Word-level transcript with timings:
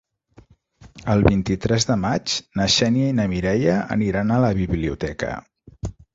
El 1.15 1.19
vint-i-tres 1.27 1.85
de 1.89 1.97
maig 2.05 2.39
na 2.61 2.67
Xènia 2.77 3.11
i 3.13 3.17
na 3.21 3.27
Mireia 3.35 3.77
aniran 3.99 4.35
a 4.35 4.41
la 4.47 4.53
biblioteca. 4.63 5.33